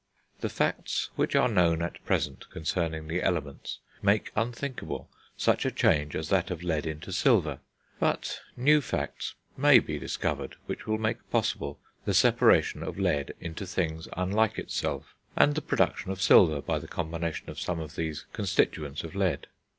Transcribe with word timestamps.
The 0.39 0.49
facts 0.49 1.11
which 1.15 1.35
are 1.35 1.47
known 1.47 1.83
at 1.83 2.03
present 2.05 2.49
concerning 2.49 3.07
the 3.07 3.21
elements 3.21 3.77
make 4.01 4.31
unthinkable 4.35 5.11
such 5.37 5.63
a 5.63 5.69
change 5.69 6.15
as 6.15 6.29
that 6.29 6.49
of 6.49 6.63
lead 6.63 6.87
into 6.87 7.13
silver; 7.13 7.59
but 7.99 8.41
new 8.57 8.81
facts 8.81 9.35
may 9.55 9.77
be 9.77 9.99
discovered 9.99 10.55
which 10.65 10.87
will 10.87 10.97
make 10.97 11.29
possible 11.29 11.79
the 12.05 12.15
separation 12.15 12.81
of 12.81 12.97
lead 12.97 13.35
into 13.39 13.67
things 13.67 14.07
unlike 14.17 14.57
itself, 14.57 15.13
and 15.35 15.53
the 15.53 15.61
production 15.61 16.09
of 16.09 16.19
silver 16.19 16.63
by 16.63 16.79
the 16.79 16.87
combination 16.87 17.47
of 17.51 17.59
some 17.59 17.79
of 17.79 17.95
these 17.95 18.25
constituents 18.33 19.03
of 19.03 19.13
lead. 19.13 19.45